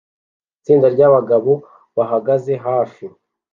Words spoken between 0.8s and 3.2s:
ryabagabo bahagaze hafi